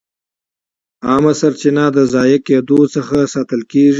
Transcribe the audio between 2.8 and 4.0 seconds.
څخه ساتل کېږي.